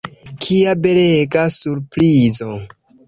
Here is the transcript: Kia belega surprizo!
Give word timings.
Kia 0.45 0.71
belega 0.85 1.43
surprizo! 1.59 2.51